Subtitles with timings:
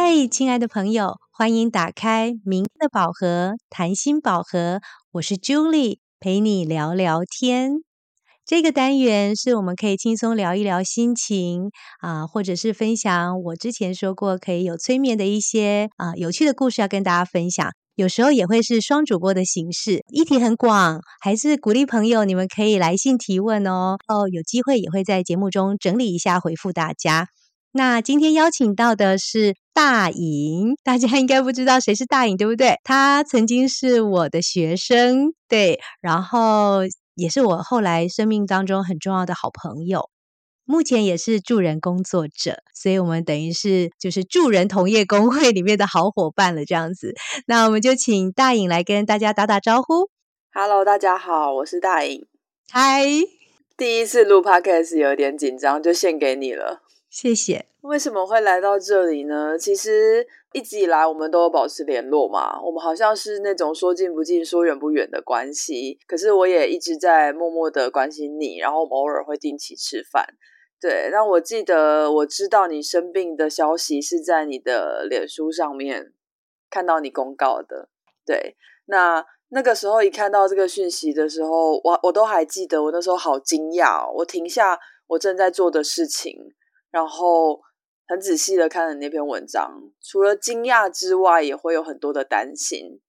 [0.00, 4.78] 嗨，亲爱的朋友，欢迎打开明天的宝盒——谈心宝盒。
[5.10, 7.78] 我是 Julie，陪你聊聊天。
[8.46, 17.68] 这个单元是我们可以轻松聊一聊心情啊，或者是分享我之前说过可以有催眠的一些啊有趣的故事要跟大家分享。
[17.96, 23.96] 有时候也会是双主播的形式，议题很广，还是鼓励朋友你们可以来信提问哦。
[24.06, 27.26] 哦，有机会也会在节目中整理一下回复大家。
[27.78, 32.74] 那今天邀请到的是大颖，大家应该不知道谁是大颖，对不对？
[32.82, 36.80] 他曾经是我的学生，对，然后
[37.14, 40.10] 也是我后来生命当中很重要的好朋友。
[40.64, 47.14] 目前也是助人工作者，所以我们等于是就是助人同业工会里面的好伙伴了，这样子。
[47.46, 50.10] 那我们就请大颖来跟大家打打招呼。
[50.52, 52.26] Hello，大家好，我是大颖。
[52.72, 53.04] 嗨，
[53.76, 56.82] 第一次录 Podcast 有点紧张，就献给你了，
[57.20, 57.66] 谢谢。
[57.80, 59.58] 为什么会来到这里呢？
[59.58, 65.98] 其实一直以来我们都有保持联络嘛，我们好像是那种说近不近、说远不远的关系。
[66.06, 70.24] 可是我也一直在默默的关心你，然后偶尔会定期吃饭。
[70.80, 76.12] 对，那我记得我知道你生病的消息是在你的脸书上面
[76.70, 77.88] 看到你公告的。
[78.24, 78.54] 对，
[78.86, 86.54] 那那个时候一看到这个讯息的时候，我我都还记得，我那时候好惊讶，我停下我正在做的事情，
[86.90, 87.60] 然后
[88.06, 89.80] 很仔细的看了那篇文章。
[90.00, 93.00] 除了惊讶之外，也会有很多的担心，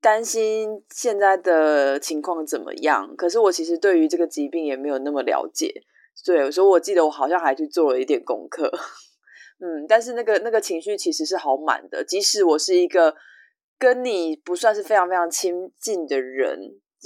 [0.00, 3.14] 担心现在的情况怎么样。
[3.16, 5.82] 可是我其实对于这个疾病也没有那么了解。
[6.24, 8.68] 对，所以我记得我好像还去做了一点功课，
[9.62, 13.14] 嗯，但是那个那个情绪其实是好满的，即使我是一个
[13.78, 16.58] 跟你不算是非常非常亲近的人，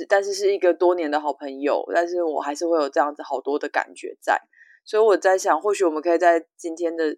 [0.09, 4.41] 但是是一个多年的好朋友，但是我还是会有这样子好多的感觉在，
[4.85, 7.17] 所以我在想，或许我们可以在今天的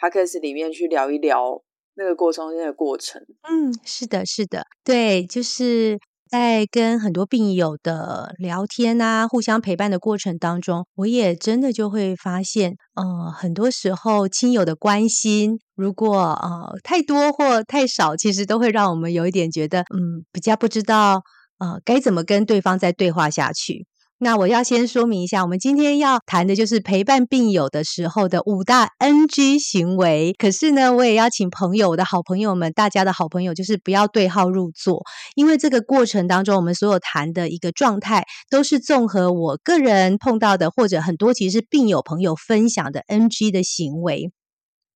[0.00, 1.62] podcast 里面去聊一聊
[1.94, 3.20] 那个过程那个过程。
[3.48, 5.98] 嗯，是的，是的，对，就是。
[6.30, 21.22] 在跟很多病友的聊天啊，互相陪伴的过程当中，我也真的就会发现，呃，很多时候亲友的关心，如果呃太多或太少，其实都会让我们有一点觉得，嗯，比较不知道
[21.60, 23.86] 呃该怎么跟对方再对话下去。
[24.20, 30.34] 那我要先说明一下，我们今天要谈的就是陪伴病友的时候的五大 NG 行为。
[30.36, 35.04] 可是呢，我也要请朋友，我的好朋友们，大家的好朋友，就是不要对号入座，
[35.36, 44.32] 因为这个过程当中，我们所有谈的一个状态，都是综合我个人碰到的，或者很多其实病友朋友分享的 NG 的行为。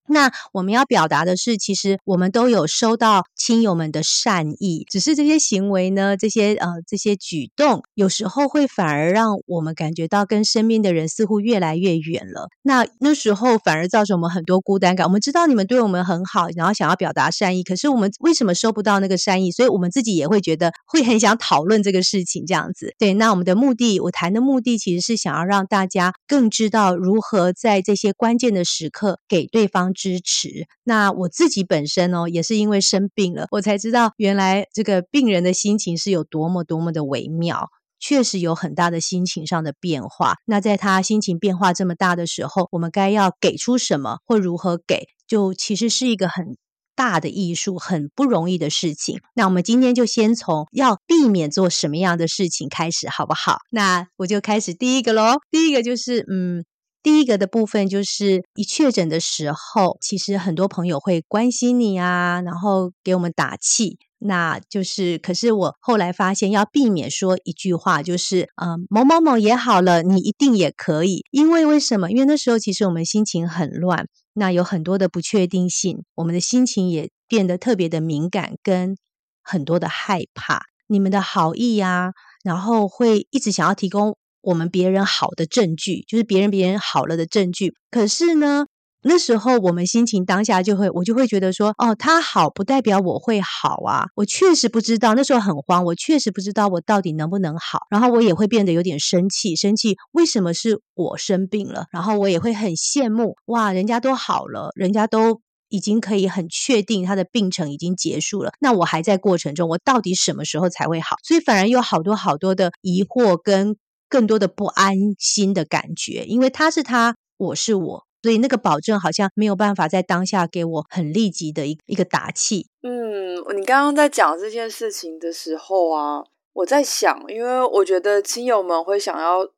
[0.08, 12.48] 那我们要表达的是，其实我们都有收到亲友们的善意，只是这些行为呢，这些呃这些举动，有时候会反而让我们感觉到跟身边的人似乎越来越远了。
[12.62, 15.06] 那那时候反而造成我们很多孤单感。
[15.06, 19.50] 我们知道你们对我们很好，然后想要表达善意，可是我们为什么收不到那个善意？
[19.52, 22.94] 所以我们自己也会觉得会很想讨论这个事情，这样子。
[22.98, 29.91] 对，那我们的目的，我谈的目的其实是想要让大家更知道如何在这些关键的时刻给对方。
[29.92, 30.66] 支持。
[30.84, 40.34] 那我自己本身哦，也是因为生病了，我才知道原来这个病人的心情是有多么多么的微妙，确实有很大的心情上的变化。
[40.46, 46.56] 那在他心情变化这么大的时候，我们该要给出什么或如何给，就其实是一个很
[46.94, 49.20] 大的艺术，很不容易的事情。
[49.34, 53.58] 那我们今天就先从要避免做什么样的事情开始，好不好？
[53.70, 55.36] 那我就开始第一个喽。
[55.50, 56.64] 第一个就是嗯。
[57.02, 63.98] 第一个的部分就是一确诊的时候，其实很多朋友会关心你啊，然后给我们打气。
[64.24, 71.24] 那就是，可是我后来发现要避免说一句话，就是嗯，某某某也好了，你一定也可以。
[71.32, 72.08] 因为为什么？
[72.08, 78.96] 因为那时候其实我们心情很乱，那有很多的不确定性，我们的心情也变得特别的敏感，跟
[79.42, 80.62] 很多的害怕。
[80.86, 82.12] 你们的好意呀，
[82.44, 84.16] 然后会一直想要提供。
[84.42, 87.74] 我们别人好的证据，就是别人别人好了的证据。
[87.90, 88.66] 可是呢，
[89.02, 94.06] 那时候我们心情当下就会，我就会觉得说，哦，他好不代表我会好啊。
[94.14, 97.86] 我确实不知道，那时候很慌，我确实不知道我到底能不能好。
[97.90, 101.86] 然后我也会变得有点生气，生气为什么是我生病了？
[101.90, 105.40] 然后我也会很羡慕，哇，人家都好了，人家都。
[105.74, 111.16] 已经可以很确定他的病程已经结束了，那我还在过程中，我到底什么时候才会好？
[111.24, 113.74] 所以反而有好多好多的疑惑跟。
[114.12, 122.68] 更多的不安心的感觉，因为他是他，我是我，所以那个保证好像没有办法在当下给我很立即的一一个打气。
[122.82, 126.22] 嗯，你刚刚在讲这件事情的时候啊，
[126.52, 129.48] 我在想，因为我觉得亲友们会想要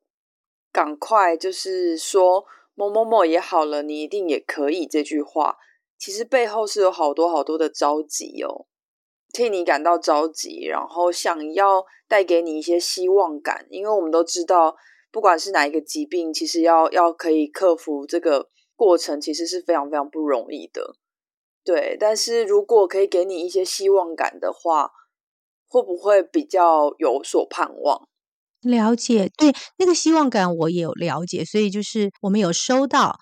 [0.71, 2.45] 赶快，就是说
[2.77, 5.57] 某某某也好了，你一定也可以这句话。
[5.99, 8.67] 其实背后是有好多好多的着急哦，
[9.35, 14.77] 替你感到着急，然后想要带给你一些希望感，因为我们都知道，
[15.11, 20.95] 不管是哪一个疾病，其实要要可以克服这个过程，其实是非常非常不容易的。
[21.65, 24.91] 对，但是如果可以给你一些希望感的话，
[25.67, 28.09] 会不会比较有所盼望？
[28.61, 33.19] 了解，对那个希望感我也有了解，所以就是我们有收到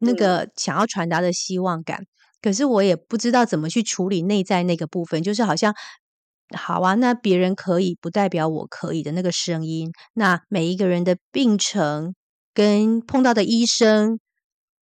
[0.00, 2.04] 那个想要传达的希望感，
[2.42, 5.74] 可是我也不知道怎么去处理内在那个部分，就是好像
[6.56, 12.14] 好啊，那别人可以不代表我可以的那个声音，那每一个人的病程
[12.54, 14.18] 跟碰到的医生。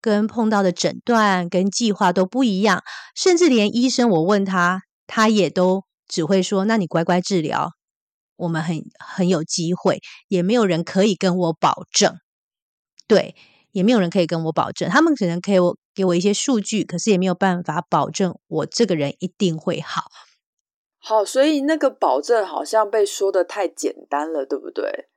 [0.01, 2.83] 跟碰到的诊断跟计划都不一样，
[3.17, 7.71] 甚至连医生我问他，他也都只会说：“那你乖乖治疗，
[8.37, 12.19] 我们很很有机会。”也没有人可以跟我保证，
[13.07, 13.35] 对，
[13.73, 14.91] 也没有人可以跟我保证。
[14.91, 20.11] 他们只能给我给我一些数据，可是也没有办法保证我这个人一定会好。
[20.99, 25.09] 好，所以那个保证好像被说的太简单了，对不对？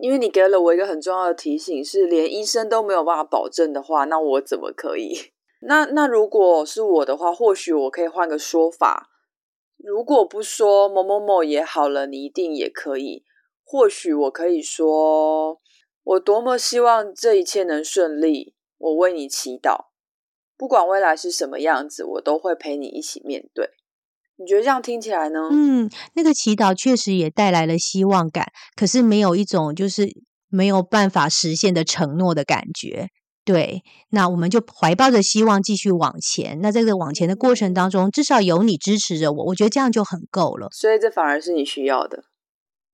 [0.00, 5.32] 因为你给了我一个很重要的提醒，是连医生都没有办法保证的话，那我怎么可以？
[5.68, 9.10] 那那如果是我的话，或许我可以换个说法。
[9.76, 13.24] 如果不说某某某也好了，你一定也可以。
[13.62, 15.60] 或许我可以说，
[16.02, 19.89] 我多么希望这一切能顺利，我为你祈祷。
[20.60, 23.70] 不管未来是什么样子，我都会陪你一起面对。
[24.36, 25.48] 你觉得这样听起来呢？
[25.50, 28.46] 嗯，那个祈祷确实也带来了希望感，
[28.76, 30.06] 可是没有一种就是
[30.50, 33.08] 没有办法实现的承诺的感觉。
[33.42, 36.60] 对，那我们就怀抱着希望继续往前。
[36.60, 40.68] 那在这个往前的过程当中，至少有你支持着我，我觉得这样就很够了。
[40.72, 42.24] 所以这反而是你需要的。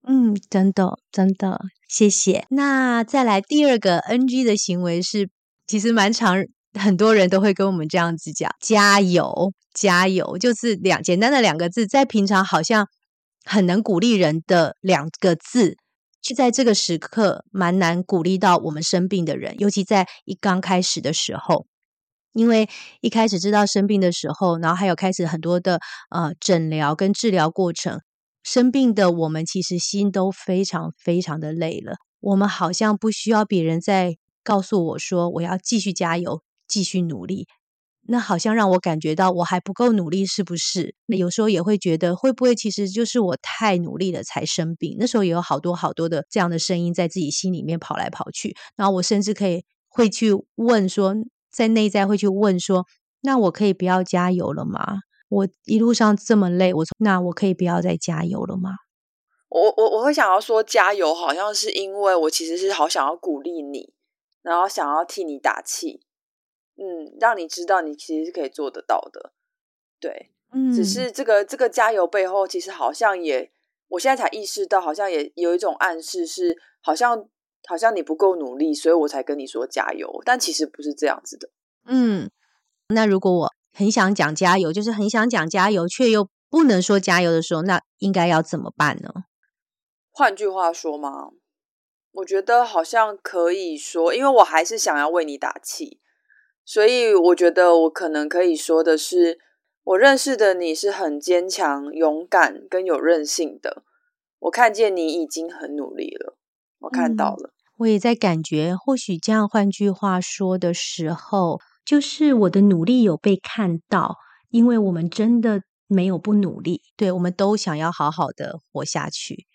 [0.07, 1.59] 嗯，真的，真的，
[1.89, 2.47] 谢谢。
[2.51, 5.29] 那再来第二个 NG 的行为是，
[5.67, 6.37] 其实蛮常
[6.79, 9.53] 很多人都会跟我们这样子讲：加油。
[9.79, 12.89] 加油，就是两简单的两个字，在平常好像
[13.45, 15.77] 很能鼓励人的两个字，
[16.23, 21.67] 却在这个时刻蛮难鼓励到我们生病的人，尤其在一刚开始的时候，
[22.33, 22.71] 因为
[23.03, 25.79] 一开始知道生病的时候，然后还有开始很多的
[26.09, 28.01] 呃诊疗跟治疗过程，
[28.43, 37.47] 生病的我们其实心都非常非常的累了，我们好像不需要别人再告诉我说我要继续加油，继续努力。
[38.09, 40.95] 那好像让我感觉到我还不够努力，是不是？
[41.07, 44.97] 那有时候也会觉得，会不会其实就是我太努力了才生病？
[44.99, 48.55] 那时候也有好多好多的这样的声音在自己心里面跑来跑去。
[48.77, 51.17] 然后我甚至可以会去问说，
[51.51, 52.87] 在内在会去问说，
[53.23, 54.99] 那我可以不要加油了吗？
[55.29, 58.71] 我一路上这么累，我那我可以不要再加油了吗？
[59.49, 63.93] 我我我会想要说加油，好像是因为我其实是好想要鼓励你，
[64.43, 66.03] 然后想要替你打气。
[66.79, 69.33] 嗯，让你知道你其实是可以做得到的，
[69.99, 73.51] 对，嗯，只是这个这个加油背后，其实好像也，
[73.89, 77.27] 我现在才意识到，好像也有一种暗示，是好像
[77.67, 81.49] 好像你不够努力，所以我才跟你说加油，但其实不是这样子的。
[81.87, 82.31] 嗯，
[82.89, 89.25] 那如果我很想讲加油，就是很想讲加油，却又不能说加油的时候，那应该要怎么办呢？
[90.11, 91.31] 换句话说吗？
[92.13, 96.01] 我觉得好像可以说，因为我还是想要为你打气。
[96.67, 99.39] 所以我觉得我可能可以说的是，
[99.85, 103.85] 我认识的你是很坚强、勇敢跟有韧性的。
[104.41, 106.37] 我看见你已经很努力了，
[106.81, 107.53] 我看到了。
[107.79, 114.17] 我也在感觉，或许这样换句话说的时候，就是我的努力有被看到，
[114.51, 119.47] 因为我们真的没有不努力，对我们都想要好好的活下去。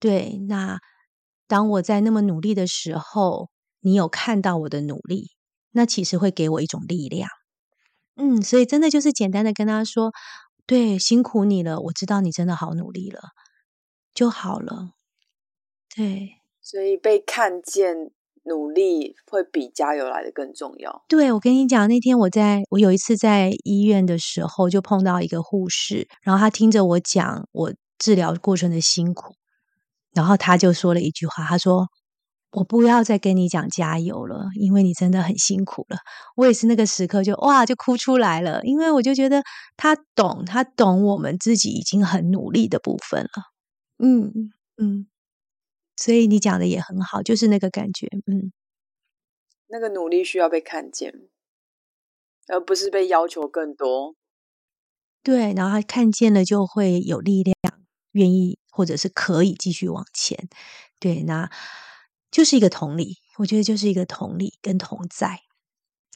[0.00, 0.80] 对，那
[1.46, 5.28] 当我在那么努力的时候，你有看到我的努力。
[5.72, 7.28] 那其实会给我一种力量，
[8.16, 10.10] 嗯，所以真的就是简单的跟他说，
[10.66, 13.20] 对，辛苦你了，我知道你真的好努力了，
[14.12, 14.90] 就好了。
[15.94, 18.10] 对，所以被看见
[18.44, 21.04] 努力会比加油来的更重要。
[21.06, 29.34] 对，我跟你讲，那天我在我有一次在医院的时候，就碰到一个护士，然后他听着我讲我治疗过程的辛苦，
[30.12, 31.88] 然后他就说了一句话，他说。
[32.52, 35.98] 我不要再跟你讲加油了，因为你真的很辛苦了。
[36.34, 39.40] 我也是那个时刻就哇就哭出来了，因为我就觉得
[39.76, 43.30] 他懂，他懂我们自己已经很努力的部分了。
[43.98, 45.06] 嗯嗯，
[45.96, 48.52] 所以你讲的也很好，就是那个感觉，嗯，
[49.68, 51.14] 那个努力需要被看见，
[52.48, 54.16] 而不是被要求更多。
[55.22, 57.54] 对，然后他看见了就会有力量，
[58.10, 60.48] 愿意或者是可以继续往前。
[60.98, 61.48] 对，那。
[62.30, 65.40] 就是一个同理，我觉得就是一个同理跟同在。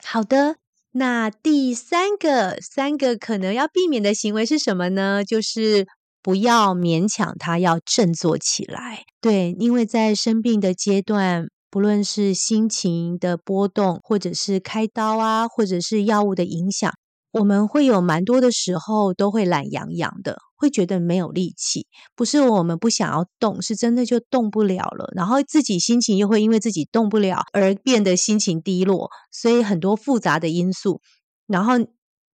[0.04, 0.56] 好的，
[0.92, 5.24] 那第三个，三个可能要避免的行为是什么呢？
[5.24, 5.86] 就是
[6.22, 9.04] 不要勉强他要振作起来。
[9.20, 16.92] 对，因为在生病的阶段，不论是心情的波动，或者是开刀啊，或者是药物的影响，
[17.32, 20.38] 我们会有蛮多的时候都会懒洋洋的。
[20.64, 25.10] 会觉得没有力气，不是我们不想要动，是真的就动不了了。
[25.14, 31.00] 然后自己心情又会因为自己动不了而变得心情低落，所以很多复杂的因素。
[31.46, 31.74] 然后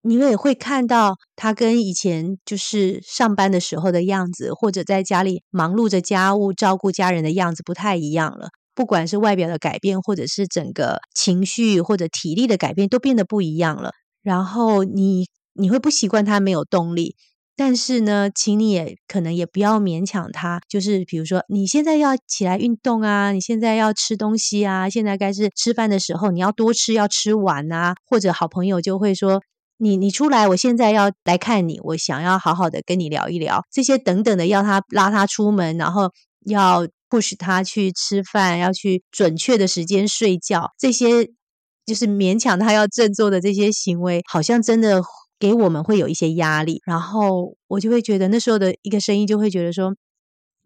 [0.02, 8.50] 你也会看到他跟以前就是上班的时候的样子，或者在家里忙碌着家务、照顾家人的样子不太一样了。
[8.76, 13.92] 不管是外表的改变，或者是整个情绪或者体力的改变，都变得不一样了。
[14.22, 17.16] 然后你你会不习惯他没有动力。
[17.62, 27.96] 但是呢，请你也可能也不要勉强他，就是比如说你现在要起来运动啊，你现在要吃东西啊，现在该是吃饭的时候，你要多吃，要吃完啊。
[28.06, 29.42] 或者好朋友就会说，
[29.78, 36.10] 你你出来，我现在要来看你，我想要好好的跟你聊一聊，这些等等的，要他拉他出门，然后
[36.46, 41.26] 要 push 他去吃饭，要去准确的时间睡觉，这些
[41.86, 45.02] 就是勉强他要振作的这些行为，好像真的。
[45.40, 49.96] 给我们会有一些压力，然后我就会觉得那时候的一个声音就会觉得说，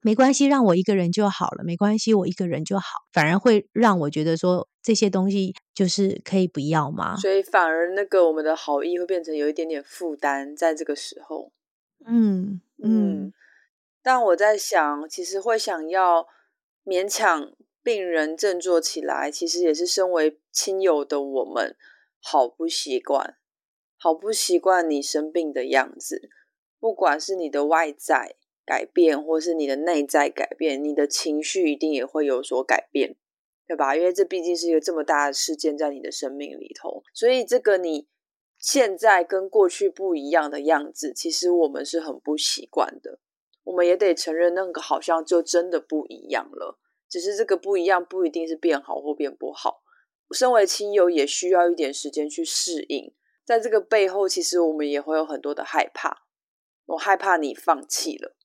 [0.02, 7.16] 没关系，让我一个人就好了，没关系，我一个人就好，反而会让我觉得说这些东西就是可以不要吗？
[7.16, 11.52] 所以反而那个我们的好意会变成有一点点负担，在这个时候，
[12.06, 13.32] 嗯嗯。
[14.02, 16.28] 但我在想，其实会想要
[16.84, 21.78] 勉强病人振作起来，其实也是身为亲友的我们
[22.20, 23.38] 好不习惯。
[24.04, 26.30] 好不习惯你生病的样子，
[26.78, 33.16] 不管是你的外在改变，或是你的内在改变，你的情绪一定也会有所改变，
[33.66, 33.96] 对吧？
[33.96, 38.10] 因为这毕竟是一个这么大的事件在你的生命里头，所以这个你
[38.60, 43.22] 现在跟过去不一样的样子，其实我们是很不习惯的。
[43.64, 46.78] 我们也得承认，那个好像就真的不一样了。
[47.08, 49.82] 只是这个不一样，不一定是变好或变不好。
[50.32, 53.14] 身为亲友，也需要一点时间去适应。
[53.46, 56.24] 在这个背后，其实我们也会有很多的害怕。
[56.86, 58.36] 我害怕你放弃了，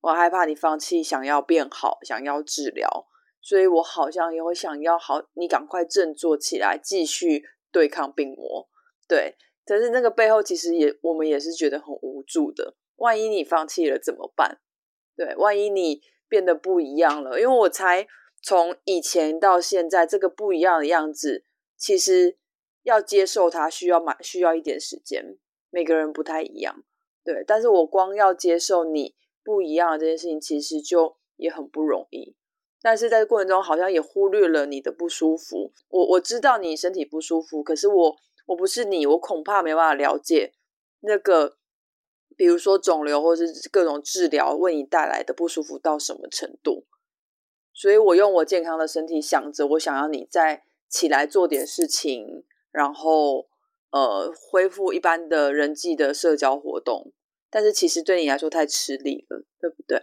[0.00, 3.06] 我害怕你放弃想要变好，想要治疗，
[3.40, 8.68] 所以我好像也会想要好，你赶快振作起来，继续对抗病魔。
[9.08, 12.76] 对，但是那个背后，其实也我们也是觉得很无助的。
[12.96, 14.60] 万一你放弃了怎么办？
[15.16, 18.06] 对，万一你变得不一样了，因为我才
[18.42, 21.44] 从以前到现在，这个不一样的样子，
[21.76, 22.38] 其实。
[22.86, 25.36] 要接受它需要买需要一点时间，
[25.70, 26.84] 每个人不太一样，
[27.24, 27.42] 对。
[27.44, 32.36] 但是我光要接受你不一样的这件事情，其实就也很不容易。
[32.80, 35.72] 但是在过程中，好像也忽略了你的不舒服。
[35.88, 38.16] 我我知道你身体不舒服，可是我
[38.46, 40.52] 我不是你，我恐怕没办法了解
[41.00, 41.56] 那个，
[42.36, 46.86] 比如说肿瘤或是各种治疗为你带来的不舒服到什么程度。
[47.74, 52.44] 所以我用我健康的身体想着，我想要你再起来做点事情。
[52.76, 53.46] 然后，
[53.90, 57.10] 呃，恢复一般的人际的社交活动，
[57.48, 60.02] 但是其实对你来说太吃力了，对不对？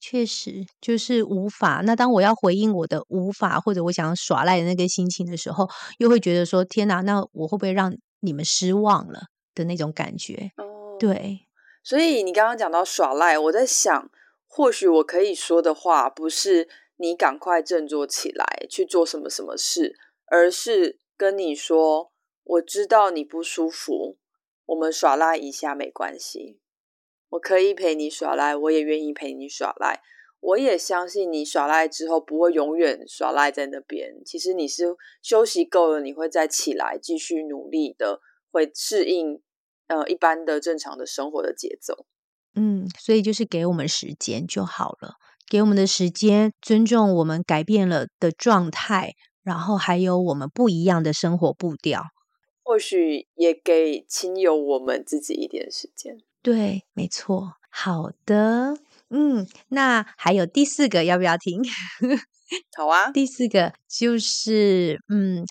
[0.00, 1.82] 确实就是无法。
[1.84, 10.52] 那当我要回应我的无法，或者我想要耍赖的那个心情的时候，又会觉得说：天哪，那我会不会让你们失望了的那种感觉？
[10.56, 11.40] 哦，对。
[11.84, 14.10] 所以你刚刚讲到耍赖，我在想，
[14.46, 16.66] 或许我可以说的话，不是
[16.96, 20.98] 你赶快振作起来去做什么什么事，而是。
[21.20, 22.12] 跟你说，
[22.44, 24.16] 我知道你不舒服，
[24.64, 26.58] 我们耍赖一下没关系，
[27.28, 30.00] 我可以陪你耍赖，我也愿意陪你耍赖，
[30.40, 34.24] 我也相信你耍赖之后不会永远耍赖在那边。
[34.24, 39.42] 其实你是休息够了，你会再起来继续努力的，会适应
[39.88, 42.06] 呃一般的正常的生活的节奏。
[42.54, 49.16] 嗯，所以就是给我们时间就好了，给我们的时间，尊重我们改变了的状态。
[49.42, 52.04] 然后还有我们不一样的生活步调，
[52.62, 56.18] 或许也给亲友我们自己一点时间。
[56.42, 57.54] 对，没错。
[57.70, 58.76] 好的，
[59.10, 61.62] 嗯，那还有第四个要不要听？
[62.76, 63.10] 好啊。
[63.12, 65.44] 第四个就是，嗯，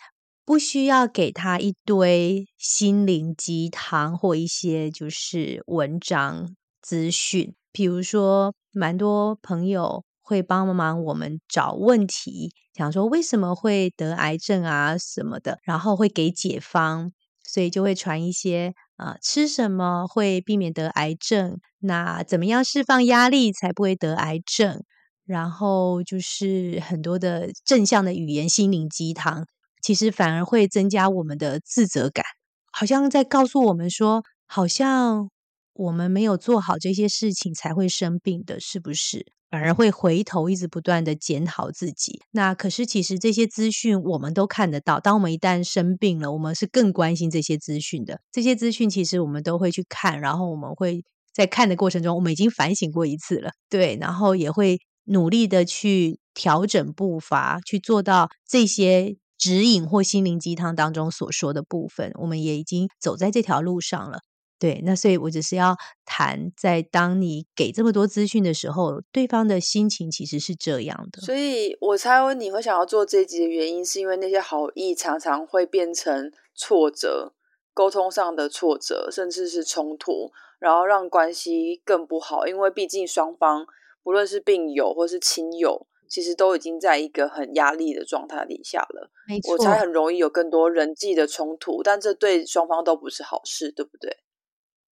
[0.43, 10.03] 不需要给他一堆心灵鸡汤或一些就是文章资讯，比如说，蛮多朋友。
[10.29, 17.11] 会帮忙我们找问题，想说为什么会得癌症啊什么的，然后会给解方，
[17.43, 24.83] 所以就会传一些啊吃什么会避免得癌症，那怎么样释放压力才不会得癌症，
[25.25, 29.47] 然后就是很多的正向的语言心灵鸡汤，
[29.81, 32.23] 其实反而会增加我们的自责感。
[32.71, 35.31] 好像在告诉我们说，好像
[35.73, 39.25] 我们没有做好这些事情才会生病的，是不是？
[39.49, 42.21] 反而会回头一直不断的检讨自己。
[42.31, 44.99] 那可是其实这些资讯我们都看得到。
[44.99, 48.21] 当我们一旦生病了，我们是更关心这些资讯的。
[48.31, 51.03] 这些资讯其实我们都会去看，然后我们会
[51.33, 62.11] 在看的过程中，我们已经反省过一次了，对，然后也会努力的去调整步伐，去做到这些指引或心灵鸡汤当中所说的部分。
[62.21, 64.19] 我们也已经走在这条路上了。
[64.59, 71.21] 对，那所以我只是要谈，在当你给这么多资讯的时候，对方的心情其实是这样的。
[71.21, 77.33] 所以我猜你会想要做这集的原因，是因为那些好意常常会变成挫折，
[77.73, 82.45] 沟通上的挫折，甚至是冲突，然后让关系更不好。
[82.45, 83.65] 因为毕竟双方
[84.03, 89.09] 不论是病友或是亲友，其实都已经在一个很压力的状态底下了。
[89.25, 94.17] 没错，我才很容易有更多人际的冲突，但这对双方都不是好事，对不对？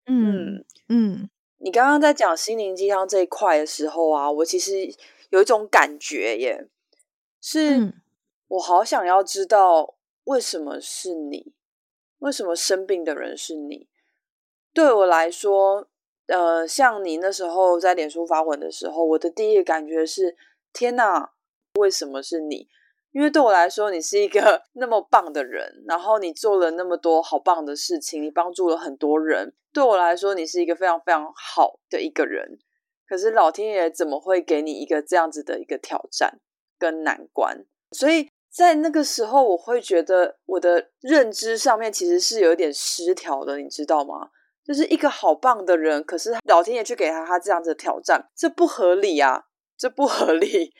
[0.06, 4.92] 嗯嗯，你刚刚在讲心灵鸡汤这一块的时候啊，我其实
[5.30, 6.66] 有一种感觉耶，
[7.40, 7.92] 是
[8.48, 11.52] 我好想要知道为什么是你，
[12.18, 13.88] 为什么生病的人是你？
[14.72, 15.88] 对我来说，
[16.26, 20.36] 呃，像你那时候在脸书发文的时候，我的第一个感觉是：
[20.72, 21.32] 天哪，
[21.78, 22.68] 为什么是你？
[23.12, 29.54] 因为对我来说，你是一个那么棒的人，然后你做了那么多好棒的事情，你帮助了很多人。
[29.72, 32.58] 对我来说，你是一个非常非常好的一个人。
[33.08, 36.38] 可是老天爷怎么会给你一个这样子的一个挑战
[36.78, 37.66] 跟难关？
[37.90, 44.30] 所以在那个时候，我会觉得我的认知上面其实是有点失调的，你知道吗？
[44.64, 50.72] 就是一个好棒的人，可是老天爷却给他他这样子的挑战，这不合理啊，这不合理。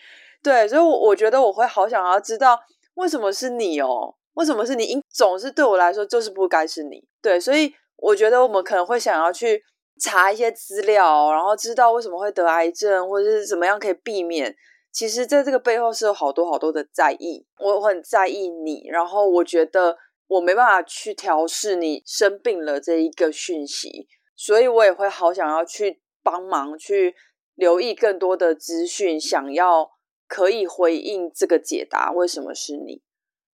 [0.43, 2.59] 对，所以，我我觉得我会好想要知道
[2.95, 4.15] 为什么是你哦？
[4.35, 4.99] 为什么是你？
[5.11, 7.05] 总是对我来说就是不该是你。
[7.21, 9.63] 对，所以我觉得我们可能会想要去
[10.01, 14.55] 查一些资料，然后知道为什么会得癌症，或者是怎么样可以避免。
[14.91, 18.89] 其实，在这个背后是有好多好多的在意，我很在意你。
[18.89, 27.15] 然后，我觉得我没办法去调试你生病了这一个讯息，所以我也会好想要去帮忙，去
[27.57, 29.91] 留意更多的资讯，想要。
[30.31, 33.03] 可以回应这个解答，为什么是你？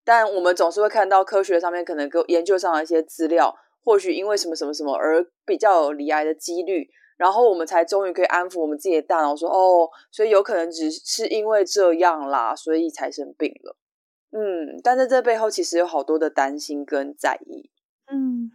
[0.04, 13.76] 但我们总是会看到科学上面可能跟研究上的一些资料，或许因为什么什么什么而比较有离癌的几率，然后我们才终于可以安抚我们自己的大脑，说哦，所以有可能只是因为这样啦，所以才生病了。
[14.32, 17.70] 嗯，但在这背后其实有好多的担心跟在意。
[18.12, 18.52] 嗯，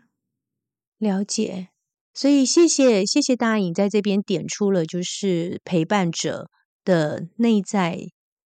[1.00, 1.70] 了解。
[2.14, 6.50] 所以谢谢谢谢大颖在这边点出了，就是陪伴者。
[6.84, 8.00] 的内在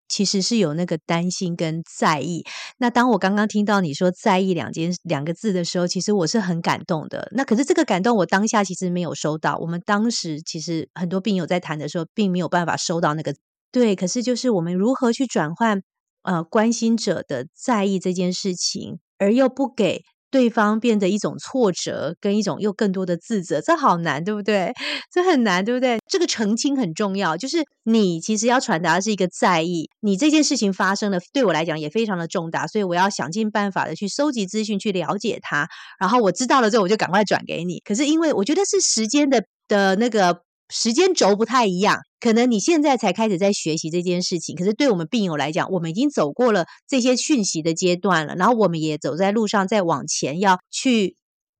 [0.07, 2.43] 其实是有那个担心跟在意。
[2.77, 7.29] 那当我刚刚听到你说“在意”两件两个字的时候，其实我是很感动的。
[7.31, 9.57] 那可是这个感动，我当下其实没有收到。
[9.57, 13.33] 我们当时其实很多病友在谈的时候，并没有办法收到那个
[13.71, 13.95] 对。
[13.95, 15.81] 可是就是我们如何去转换
[16.21, 20.03] 呃关心者的在意这件事情，而又不给。
[20.33, 24.73] 对方变得一种挫折，跟一种又更多的自责，这好难，对不对？
[25.13, 25.99] 这很难，对不对？
[26.09, 35.69] 这个澄清很重要，就是你其实要传达的是一个在意，你这件事情发生了，对我来讲也非常的重大，所以我要想尽办法的去收集资讯，去了解它。
[35.99, 37.79] 然后我知道了之后，我就赶快转给你。
[37.85, 40.41] 可是因为我觉得是时间的的那个。
[40.69, 51.17] 时间轴不太一样，可能你现在才开始在学习这件事情，可是对我们病友来讲，我们已经走过了这些讯息的阶段了，然后我们也走在路上，在往前要去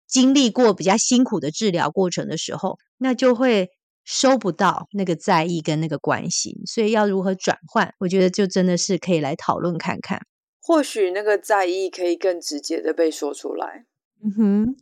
[0.07, 3.71] 经历过比较辛苦的治疗过程的时候，那就会
[4.05, 10.21] 收不到那个在意跟那个关心，所以要如何转换，我觉得就真的是可以来讨论看看，
[10.61, 13.83] 或许那个在意可以更直接的被说出来。
[14.23, 14.75] 嗯哼，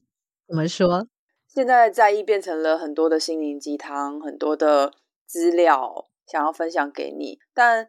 [0.47, 1.07] 怎么说？
[1.47, 4.93] 现在在意变成了很多的心灵鸡汤，很多的
[5.31, 7.39] 资料想要分享给你。
[7.53, 7.87] 但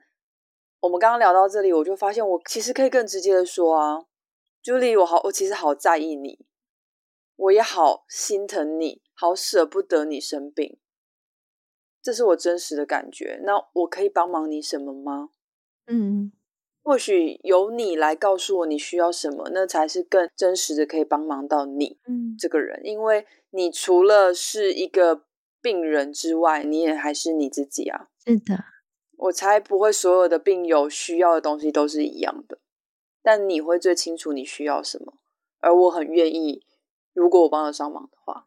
[0.79, 4.05] 我们刚刚聊到这里，我就发现我其实可以更直接的说啊
[4.63, 6.47] ，Julie，我好，我其实好在意你，
[7.35, 10.79] 我也好心疼你，好舍不得你生病，
[12.01, 13.41] 这是我真实的感觉。
[13.43, 15.31] 那我可以帮忙你什么吗？
[15.89, 16.31] 嗯。
[16.85, 22.01] 或许由你来告诉我你需要什么，那才是更真实的可以帮忙到你
[22.37, 22.81] 这个人。
[22.85, 25.23] 因为你除了是一个
[25.63, 28.09] 病人之外，你也还是你自己啊。
[28.27, 28.65] 是的，
[29.17, 32.59] 我才不会所有的病友需要的东西都是一样的，
[33.23, 35.15] 但你会最清楚你需要什么，
[35.61, 36.67] 而我很愿意，
[37.15, 38.47] 如果我帮得上忙的话，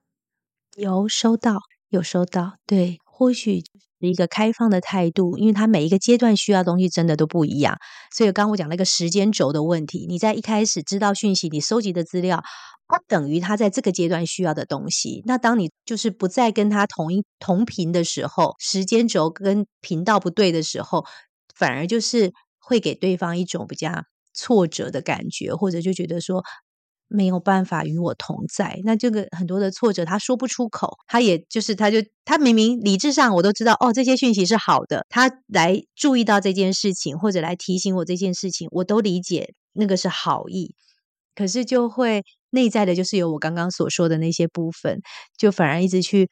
[0.75, 2.99] 有收到，有收到，对。
[3.17, 7.77] 或许是一个开放的态度，因为他每一个阶段需要东西真的都不一样。
[8.13, 12.43] 所以刚我讲那个时间轴的问题，你在一开始知道讯息，你收集的资料
[12.87, 15.23] 它等于他在这个阶段需要的东西。
[15.25, 21.03] 那当你就是不再跟他同一同频的时候，时间轴跟频道不对的时候，
[21.55, 26.43] 反而就是会给对方一种比较挫折的感觉，或者就觉得说
[27.07, 28.79] 没有办法与我同在。
[28.83, 40.75] 那这个很多的挫折，他说不出口，他也就是他就他明明理智上我都知道哦，这些讯息是好的，他来注意到这件事情，或者来提醒我这件事情，我都理解那个是好意。
[41.33, 42.23] 可是就会
[42.55, 44.99] 内在的，就是有我刚刚所说的那些部分，
[45.37, 46.27] 就反而一直去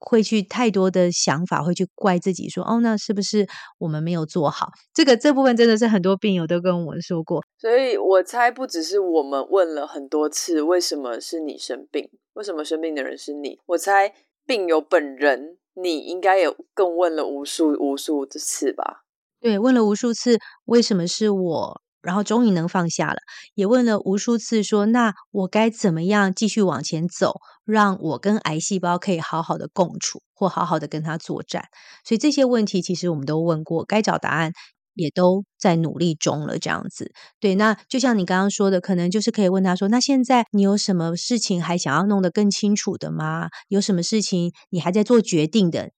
[0.00, 3.46] 会去太多的想法，会去怪自己说：“哦，那是不是
[3.78, 7.44] 我们没有做好？”这个这部分真的是很多病友都跟我们说过。
[7.58, 12.08] 所以我猜，不只是我们问了很多次，为什么是你生病？
[12.34, 13.58] 为什么生病的人是你？
[13.66, 14.14] 我猜
[14.46, 19.02] 病友本人，你应该也更问了无数无数的次吧？
[19.40, 21.82] 对，问了无数次，为什么是我？
[22.02, 23.18] 然后终于能放下了，
[23.54, 31.64] 也问了无数次，说那我该怎么样继续往前走，让我跟癌细胞可以好好的共处，或好好的跟他作战。
[32.04, 34.52] 所以这些问题其实我们都问过，该找答案
[34.94, 36.58] 也都在努力中了。
[36.58, 43.48] 这样子，对，那就像你刚刚说的，可能就是可以问他说，那现在你有什么事情还想要弄得更清楚的吗？
[43.68, 45.90] 有什么事情你还在做决定的？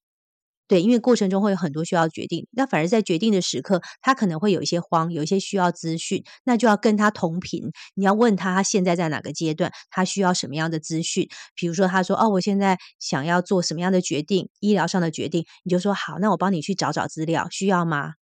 [0.71, 7.73] 对，因为过程中会有很多需要决定，那反而在决定的时刻，他可能会有一些慌，有一些需要资讯，那就要跟他同频。
[7.93, 11.27] 你要问他，他现在在哪个阶段，他需要什么样的资讯？
[11.55, 18.13] 比如说，他说：“哦，我现在想要做什么样的决定，医疗上的决定。”你就说：“好，那我帮你去找找资料，需要吗？”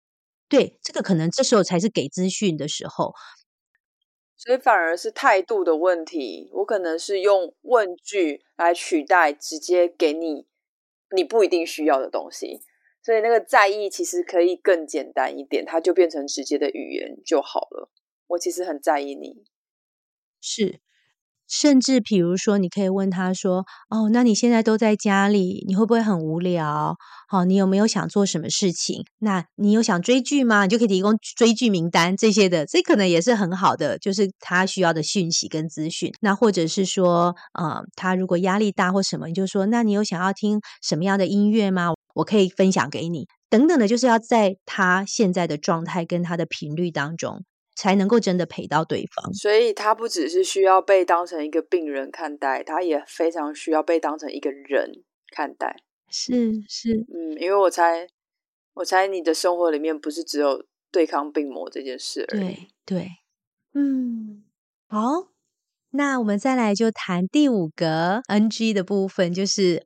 [0.50, 3.14] 对，这个可能这时候才是给资讯的时候，
[4.36, 6.50] 所以反而是态度的问题。
[6.54, 10.49] 我可能是用问句来取代直接给你。
[11.16, 12.62] 你不一定需要的东西，
[13.04, 17.92] 所以那个在意其实可以更简单一点，它就变成直接的语言就好了。
[18.28, 19.44] 我其实很在意你，
[20.42, 20.82] 是。
[21.50, 26.96] 甚至比如说，你可以问他说：“哦，那你现在都在家里，你会不会很无聊？
[27.28, 29.04] 好，你有没有想做什么事情？
[29.18, 30.64] 那你有想追剧吗？
[30.64, 36.12] 你就可以提供追剧名单这些的，这可能也是很好的，就是他需要的讯息跟资讯。
[36.22, 41.94] 那或者是说，呃，他如果压力大或什么，你就说：那你有想要听什么样的音乐吗？
[42.14, 47.44] 我可以分享给你，等等的，就是要在他现在的状态跟他的频率当中。”
[47.80, 55.02] 才能够真的陪到对方，所以他不只是需要被当成一个病人看待，他也非常需要被当成一个人
[55.34, 55.78] 看待。
[56.10, 58.06] 是是，嗯，因为我猜，
[58.74, 62.42] 我猜你的生活里面不是只有对抗病魔这件事而已。
[62.42, 63.08] 对对，
[63.74, 64.44] 嗯，
[64.90, 65.30] 好，
[65.92, 69.86] 那我们再来就谈第五个 NG 的部分，就是，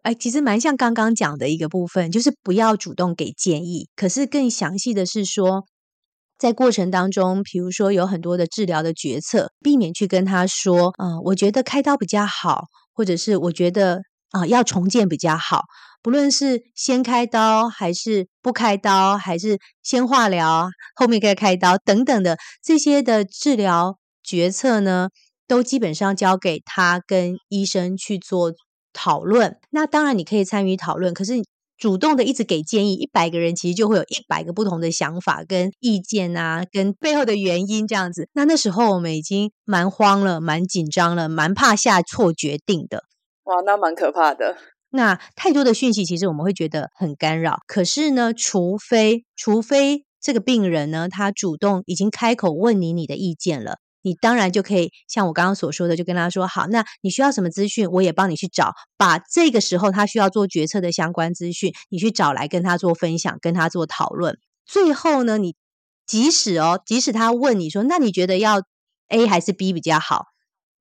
[0.00, 5.66] 哎，其实蛮像刚刚讲的一个部分，就是不要主动给建议，可是更详细的是说。
[6.44, 15.62] 在过程当中，比如说有很多的治疗的决策，避免去跟他说，嗯，我觉得开刀比较好，或者是我觉得啊要重建比较好。
[16.02, 25.08] 不论是先开刀还是不开刀，还是先化疗后面再开刀等等的这些的治疗决策呢，
[25.48, 28.52] 都基本上交给他跟医生去做
[28.92, 29.56] 讨论。
[29.70, 31.42] 那当然你可以参与讨论，可是。
[31.84, 38.30] 主动的一直给建议，一百个人其实就会有一百个不同的想法跟意见啊，跟背后的原因这样子。
[38.32, 43.04] 那那时候我们已经蛮慌了，蛮紧张了，蛮怕下错决定的。
[43.42, 44.56] 哇，那蛮可怕的。
[44.92, 47.58] 那太多的讯息，其实我们会觉得很干扰。
[47.66, 53.76] 可是呢，除非除非这个病人呢，他主动已经开口问你你的意见了。
[54.04, 64.36] 你当然就可以像我刚刚所说的，就跟他说好，那你需要什么资讯，我也帮你去找，把这个时候他需要做决策的相关资讯，你去找来跟他做分享，跟他做讨论。
[64.66, 65.56] 最后呢，你
[66.06, 68.60] 即使哦，即使他问你说，那你觉得要
[69.08, 70.26] A 还是 B 比较好？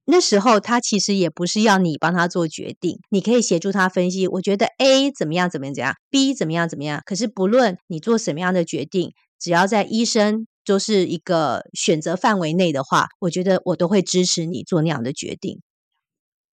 [0.05, 4.27] 那时候他其实也不是要你帮他做决定，你可以协助他分析。
[4.27, 7.01] 我觉得 A 怎么样，怎么样，怎样？B 怎么样，怎么样？
[7.05, 10.45] 可是不论你做什么样的决定，只要在医生。
[10.63, 15.59] 就是一个选择范围内的话，我觉得我都会支持你做那样的决定。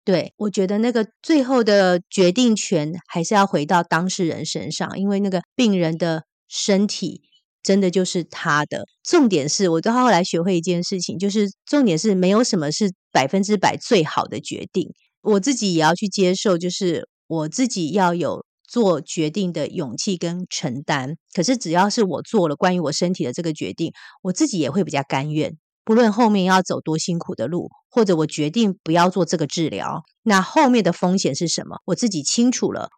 [0.05, 7.21] 对我觉得那个最后的决定权还是要回到当事人身上，因为那个病人的身体
[7.61, 8.85] 真的就是他的。
[9.03, 14.89] 重点是我到后来学会一件事情，就是重点是没有什么是百分之百最好的决定，
[15.21, 18.46] 我自己也要去接受，就是我自己要有。
[18.67, 25.57] 做决定的勇气跟承担，可是只要是我做了关于我身体的这个决定，我自己也会比较甘愿。
[25.85, 32.89] 不论后面要走多辛苦的路，或者我决定不要做这个治疗，那后面的风险是什么，我自己清楚了。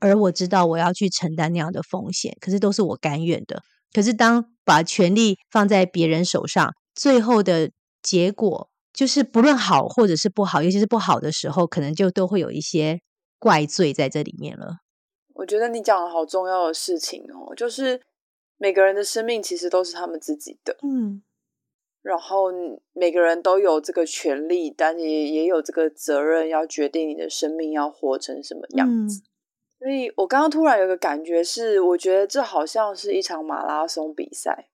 [0.00, 3.62] 而我知道我要去承担那样的风险，可是都是我甘愿的。
[3.92, 7.70] 可是当把权力放在别人手上，最后的
[8.02, 12.98] 结果就是不论好或者是不好，尤其是不好的时候，可能就都会有一些
[13.38, 14.78] 怪罪在这里面了。
[15.34, 18.00] 我觉得你讲的好重要的事情哦，就是
[18.58, 21.22] 每个人的生命其实都是他们自己的，嗯，
[22.02, 22.52] 然后
[22.92, 29.22] 每个人都有这个权利，但也也有这个责任，要决定你的生命要活成什么样子。
[29.78, 34.68] 所以我刚刚突然有个感觉是，我觉得这好像是一场马拉松比赛，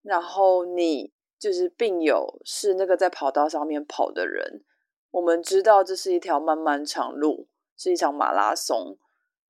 [0.00, 4.64] 然后你就是病友是那个在跑道上面跑的人，
[5.10, 8.96] 我们知道这是一条漫漫长路，是一场马拉松。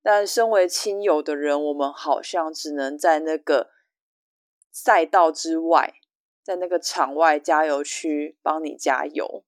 [0.01, 3.69] 但身为亲友的人，我们好像只能在那个
[4.71, 5.95] 赛道之外，
[6.41, 9.43] 在那个场外加油区帮你加油。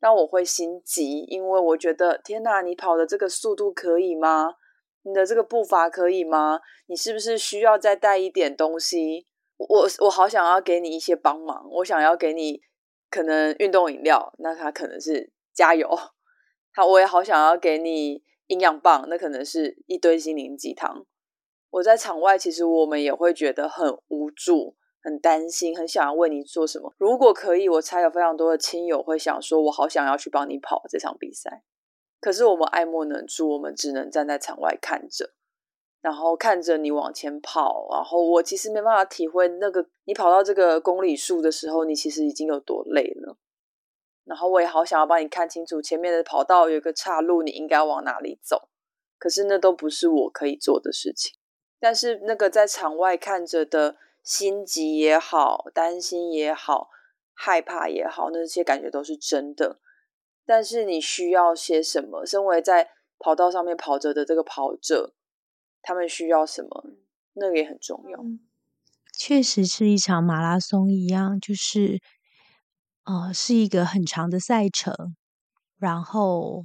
[0.00, 4.56] 那我会心急，因为我觉得天哪，你跑的这个速度可以吗？
[5.02, 6.60] 你的这个步伐可以吗？
[6.86, 9.26] 你是不是需要再带一点东西？
[9.56, 12.60] 我我好想要给你一些帮忙，我想要给你
[13.08, 15.88] 可能运动饮料，那它可能是加油。
[16.74, 18.24] 他，我也好想要给你。
[18.48, 21.06] 营养棒，那可能是一堆心灵鸡汤。
[21.70, 26.94] 我在场外，其实我们也会觉得很无助、很担心、很想要为你做什么。
[26.98, 31.64] 如果可以，我猜有非常多的亲友会想说：“我好想要去帮你跑这场比赛。”
[32.20, 35.34] 可是我们爱莫能助，我们只能站在场外看着，
[36.00, 37.88] 然后看着你往前跑。
[37.90, 43.36] 然后我其实没办法体会那个你跑到这个公里数的时候，你其实已经有多累了。
[44.24, 48.68] 然后我也好想要帮你看清楚前面的跑道有个岔路，你应该往哪里走。
[49.18, 51.36] 可是那都不是我可以做的事情。
[51.78, 56.88] 但是那个在场外看着的心急也好，担心也好，
[57.34, 59.80] 害怕也好，那些感觉都是真的。
[60.46, 62.24] 但是你需要些什么？
[62.24, 65.14] 身为在跑道上面跑着的这个跑者，
[65.82, 66.84] 他们需要什么？
[67.34, 68.18] 那个也很重要。
[69.12, 72.00] 确实是一场马拉松一样，就是。
[73.04, 74.94] 呃，是一个很长的赛程，
[75.78, 76.64] 然后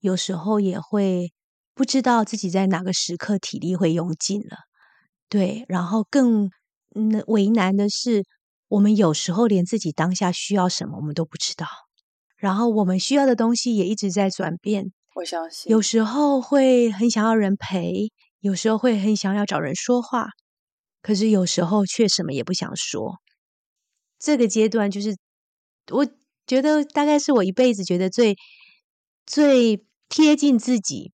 [0.00, 1.32] 有时候也会
[1.74, 4.58] 不知道自己在哪个时刻体力会用尽了，
[5.28, 6.50] 对，然后更
[6.94, 8.24] 嗯为难的是，
[8.68, 11.66] 我们有时候连自己当下需要什么我们都不知道，
[12.36, 14.92] 然后我们需要的东西也一直在转变。
[15.16, 20.28] 我相信，有时候会很想要人陪，有时候会很想要找人说话，
[21.02, 23.20] 可是有时候却什么也不想说。
[24.20, 25.16] 这个阶段就是。
[25.92, 26.06] 我
[26.46, 28.36] 觉得大概是我一辈子觉得最
[29.26, 31.12] 最贴近自己，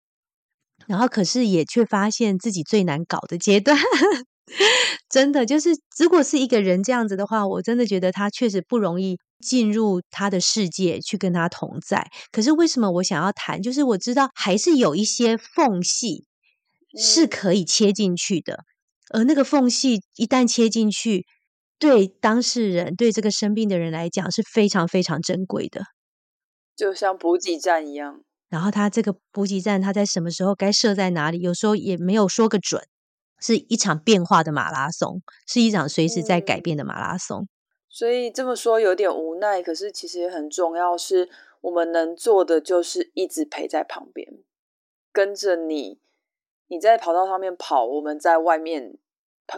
[0.88, 3.78] 然后可是也却发现自己最难搞的阶段。
[5.10, 12.08] 真的就是，如果是一个人这样子的话，我真的觉得他确实不容易进入他的世界去跟他同在。
[12.32, 13.62] 可是为什么我想要谈？
[13.62, 16.26] 就是我知道还是有一些缝隙
[16.98, 18.64] 是可以切进去的，
[19.12, 21.26] 而那个缝隙一旦切进去。
[21.78, 25.82] 对当事人，对这个生病的人来讲是非常非常珍贵的，
[26.76, 28.24] 就像补给站一样。
[28.50, 32.82] 然后他这个补给站，他在什么时候该设在哪里，有时候也没有说个准，
[33.40, 37.48] 是一场变化的马拉松，是一场随时在改变的马拉松。
[37.90, 41.30] 所以这么说有点无奈，可是其实也很重要，是
[41.62, 44.38] 我们能做的就是一直陪在旁边，
[45.12, 46.00] 跟着你。
[46.68, 48.98] 你在跑道上面跑，我们在外面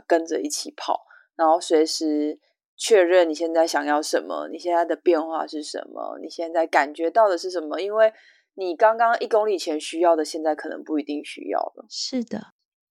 [0.05, 1.06] 跟着一起跑。
[1.37, 2.39] 然后随时
[2.75, 7.79] 确认你现在想要什么，你现在的变化是什么，你现在感觉到的是什么？
[7.79, 8.11] 因为
[8.55, 11.85] 你刚刚一公里前需要的，现在可能不一定需要了。
[11.89, 12.53] 是的，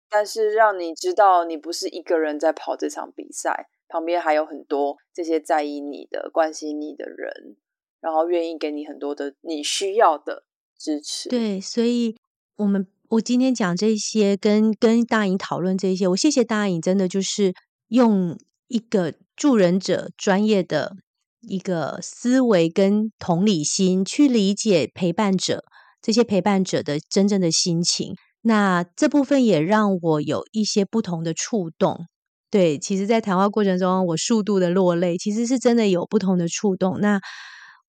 [0.09, 7.55] 但是让你知道你不是一个人在跑这场比赛，旁边还有很多这些在意你的、关心你的人，
[8.01, 10.43] 然后愿意给你很多的你需要的
[10.77, 11.29] 支持。
[11.29, 12.17] 对，所以
[12.57, 17.53] 我们我今天讲这些，跟跟大颖讨论这些，我谢谢大颖，真的就是。
[17.93, 18.35] 用
[18.67, 20.95] 一个助人者专业的
[21.41, 25.63] 一个思维跟同理心去理解陪伴者
[26.01, 32.07] 这些陪伴者的真正的心情，那这部分也让我有一些不同的触动。
[32.49, 36.99] 对，其实，在谈话过程中，我数度的落泪，其实是真的有不同的触动。
[36.99, 37.21] 那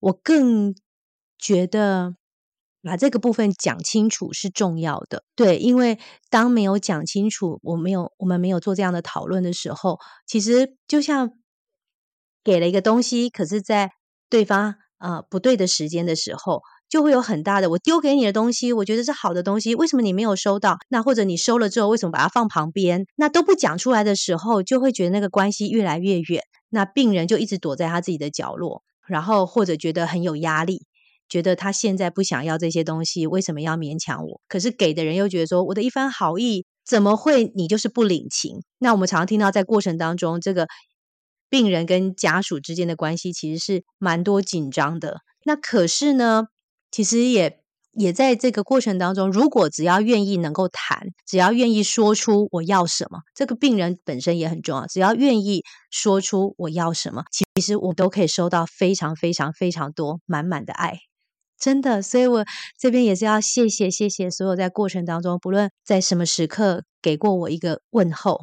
[0.00, 0.74] 我更
[1.38, 2.14] 觉得。
[2.84, 11.30] 把这个部分讲清楚是重要的，对，因为当没有讲清楚，我没有我们没有做这样的讨论的时候，其实就像
[12.44, 13.90] 给了一个东西，可是，在
[14.28, 20.76] 对方呃不对的时间的时候，就会有很大的我丢给你的东西，我觉得是好的东西，为什么你没有收到？
[20.90, 23.06] 那或者你收了之后，为什么把它放旁边？
[23.16, 30.84] 那都不讲出来的时候，就会觉得那个关系越来越远，那病人就一直躲在他自己的角落，然后或者觉得很有压力。
[31.34, 34.40] 觉得他现在不想要这些东西，为什么要勉强我？
[34.46, 38.62] 可是给的人又觉得说，我的一番好意怎么会你就是不领情？
[38.78, 40.68] 那我们常常听到在过程当中，这个
[41.50, 45.22] 病人跟家属之间的关系其实是蛮多紧张的。
[45.44, 46.44] 那可是呢，
[46.92, 47.58] 其实也
[47.94, 54.86] 也在这个过程当中，如果只要愿意能够谈，只要愿意说出我要什么，这个病人本身也很重要。
[54.86, 61.00] 只要愿意说出我要什么，其实我都可以收到非常非常非常多满满的爱。
[61.64, 62.44] 真的，所以我
[62.78, 68.38] 这边也是要谢谢谢谢所有在过程当中，不论在什么时刻给过我一个问候，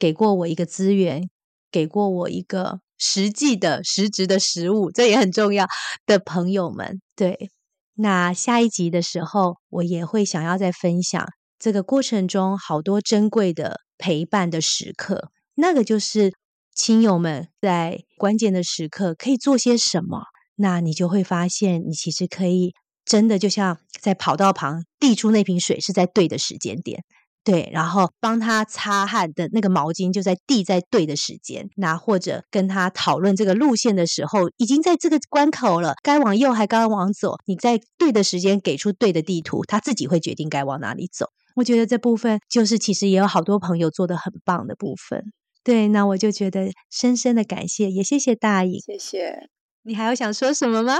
[0.00, 1.30] 给过我一个资源，
[1.70, 5.68] 给过我一个实际的实质的食物，这也很重要
[6.06, 7.00] 的朋友们。
[7.14, 7.50] 对，
[7.94, 11.24] 那下一集的时候，我也会想要再分享
[11.60, 16.32] 这个过程中好多珍贵的陪伴的时刻，那个就是
[16.74, 20.24] 亲友们在关键的时刻可以做些什么。
[20.56, 27.04] 那你就会发现，你其实可以真的就像在跑道旁递出那瓶水，是在对的时间点，
[27.44, 41.26] 对，然后帮他擦汗的那个毛巾就在递在对的时间，那或者跟他讨论这个路线的时候，已经在这个关口了，该往右还该往左，你在对的时间给出对的地图，他自己会决定该往哪里走。
[41.54, 45.22] 我觉得这部分就是其实也有好多朋友做的很棒的部分，
[45.62, 49.48] 对，那我就觉得深深的感谢，也谢谢大颖，谢谢。
[49.86, 50.98] 你还有想说什么吗？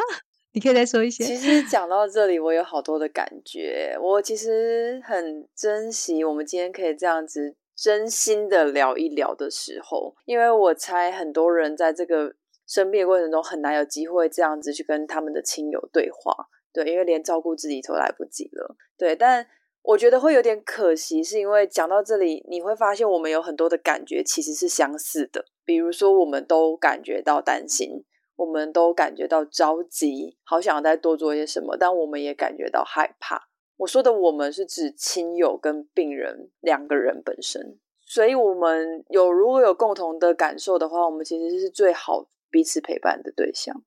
[0.53, 1.25] 你可以再说一些。
[1.25, 3.97] 其实讲到这里，我有好多的感觉。
[4.01, 16.47] 我其实很珍惜我们今天可以这样子真心的聊一聊的时候，因为我猜很多人在这个生病的过程中很难有机会这样子去跟他们的亲友对话。
[16.73, 18.77] 对，因为连照顾自己都来不及了。
[18.97, 19.45] 对，但
[19.83, 25.45] 我觉得会有点可惜，是因为讲到这里，你会发现我们有很多的感觉其实是相似的。
[25.65, 28.05] 比如说，我们都感觉到担心。
[28.37, 33.49] 我们都感觉到着急，好想再多做一些什么，但我们也感觉到害怕。
[33.79, 43.83] 我说的我们是指亲友跟病人两个人本身，所以我们有如果有共同的感受的话，我们其实是最好彼此陪伴的对象。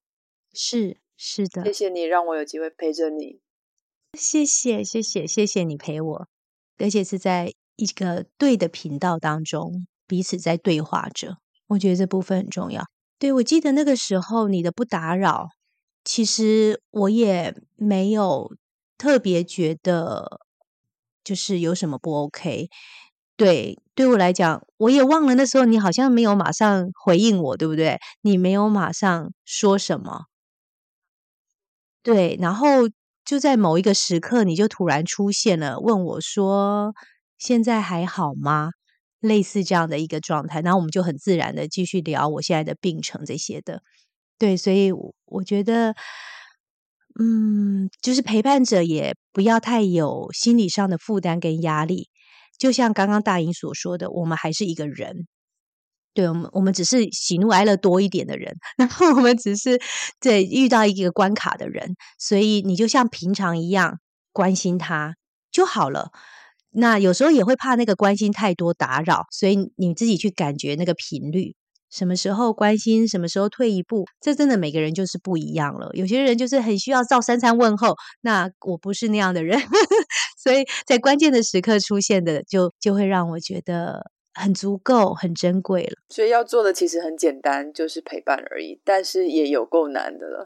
[0.53, 3.39] 是是的，谢谢你让我有机会陪着你。
[4.17, 6.27] 谢谢谢谢谢谢你陪我，
[6.77, 11.37] 而且是在一个对的频道当中，彼此在对话着。
[11.67, 12.83] 我觉得这部分很重要。
[13.21, 15.49] 对，我记得那个时候你的不打扰，
[16.05, 18.55] 其实我也没有
[18.97, 20.39] 特别觉得
[21.21, 22.69] 就是有什么不 OK。
[23.35, 27.99] 对，对我来讲，我也忘了那时候你好像没有马上回应我，对不对？
[28.21, 30.25] 你没有马上说什么。
[32.05, 32.67] 对，然后
[33.25, 36.93] 就在某一个时刻，你就突然出现了，问我说
[37.37, 38.71] ：“现在还好吗？”
[39.19, 43.81] 类似这样的一个状态，然后我们就很自然的继续聊我现在的病程这些的，
[44.37, 44.91] 对，所以
[45.25, 45.93] 我觉得，
[47.19, 52.09] 嗯，就是陪伴者也不要太有心理上的负担跟压力，
[52.57, 55.27] 就像刚刚大英所说的，我们还是一个人，
[56.13, 59.79] 对我们，我们只是喜怒哀乐多一点的人， 然后我们只是
[60.21, 63.99] 对遇到一个关卡的人，所以你就像平常一样
[64.31, 65.15] 关心他
[65.51, 66.11] 就好了。
[66.79, 71.53] 那有时候也会怕那个关心太多打扰，所以你自己去感觉那个频率，
[71.91, 75.89] 什么时候关心，什么时候退一步，这真的每个人就是不一样了。
[75.93, 79.59] 有些人就是很需要照三餐问候，那我不是那样的人，
[80.41, 85.93] 所以在关键的时刻出现的，就就会让我觉得很足够、很珍贵了。
[86.07, 90.45] 所以要做的其实很简单，就是陪伴而已，但是也有够难的了。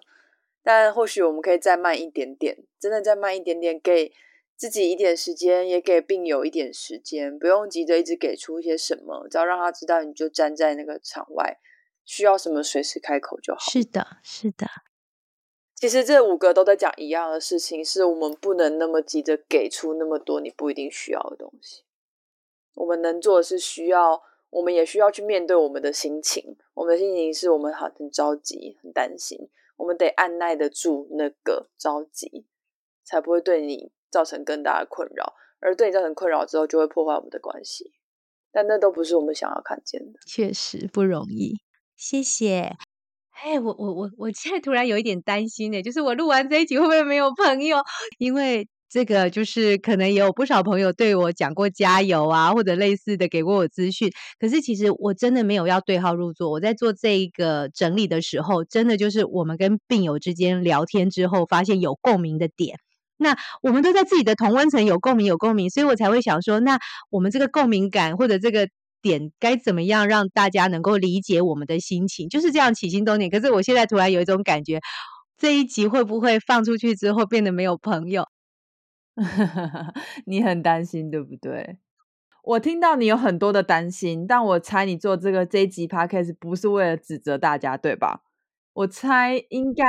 [0.63, 4.11] 但或许我们可以再慢一点点，真的再慢一点点给。
[4.55, 11.59] 自己一点时间，也给病友一点时间，不用急着一直给出一些什么，只要让他知道，你就站在那个场外，
[12.05, 13.59] 需要什么随时开口就好。
[13.59, 14.67] 是的，是的。
[15.75, 21.83] 其实这五个都在讲一样的事情，是我们不能那么急着给出那么多你不一定需要的东西。
[22.75, 26.55] 我们能做的是需要，我们也需要去面对我们的心情。
[26.73, 32.45] 我们的心情是我们很很着急、很担心，我们得按耐得住那个着急，
[33.03, 33.91] 才不会对你。
[34.13, 37.91] 造成更大的困扰，而对你造成困扰之后，就会破坏我们的关系。
[38.51, 40.19] 但那都不是我们想要看见的。
[40.27, 41.55] 确实不容易。
[41.97, 42.75] 谢谢。
[43.41, 47.79] 哎，我我我我现在突然有一点担心呢，就是我录完这一集会不会没有朋友？
[48.19, 54.11] 因为这个就是可能也有不少朋友对我讲过加油啊，或者类似的给过我资讯。
[54.39, 56.51] 可是其实我真的没有要对号入座。
[56.51, 62.77] 我在做这一个整理的时候，真的就是我们跟病友之间聊天之后，发现有共鸣的点。
[63.23, 66.77] 那我们都在自己的同温层有共鸣，有共鸣，所以我才会想说，那
[67.09, 68.67] 我们这个共鸣感或者这个
[69.01, 73.31] 点该怎么样让大家能够理解我们的心情，就是这样起心动念。
[73.31, 74.79] 可是我现在突然有一种感觉，
[75.37, 78.27] 这一集会不会放出去之后变得没有朋友？
[80.25, 81.77] 你很担心，对不对？
[82.43, 88.21] 我听到你有很多的担心，但我猜你做这个这一集 podcast 不是为了指责大家，对吧？
[88.73, 89.85] 我猜应该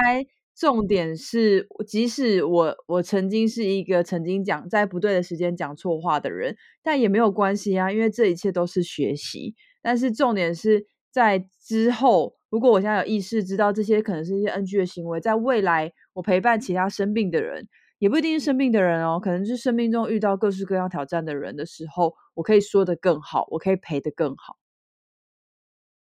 [0.57, 9.55] 重点是，即使我我曾经是一个曾经讲在不对的时间讲错话的人，但也没有关系啊，因为这一切都是学习。
[9.83, 17.69] 但是重点是在之后，如果我现在有意识知道这些可能是一些 NG 的行为，在未来我陪伴其他生病的人。
[18.01, 24.57] 也不一定是生病的人哦，可能是生命中遇到各式各样挑战的人的时候，我可以说的更好，我可以陪的更好，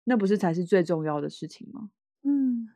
[0.05, 1.91] 那不是才是最重要的事情吗？
[2.25, 2.74] 嗯。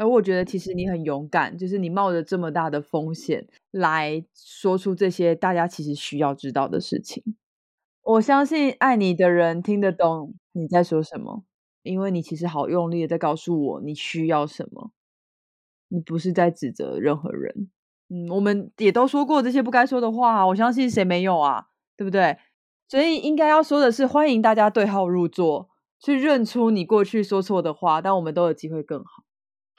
[0.00, 7.22] 而我觉得其实你很勇敢，就是你冒着这么大的风险来说出这些大家其实需要知道的事情。
[8.02, 11.44] 我相信爱你的人听得懂你在说什么，
[11.82, 14.90] 因为你其实好用力的在告诉我你需要什么。
[15.88, 17.68] 你不是在指责任何人，
[18.08, 21.66] 嗯，我们也都说过这些不该说的话，我相信谁没有啊，
[21.98, 22.38] 对不对？
[22.88, 29.19] 所以应该要说的是，欢迎大家对号入座，去认出你过去说错的话，但我们都有机会更好。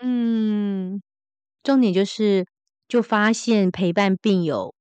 [0.03, 1.01] 嗯，
[1.63, 2.45] 重点就是，
[2.87, 4.73] 就发现陪伴病友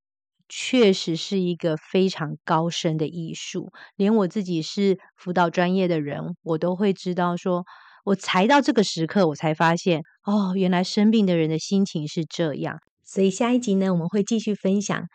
[0.48, 7.64] 确实是一个非常高深的艺术，连我自己是辅导专业的人，我都会知道说。
[8.04, 12.78] 我才到这个时刻，我才发现哦，原来生病的人的心情是这样。
[13.04, 15.06] 所以下一集呢，我们会继续分享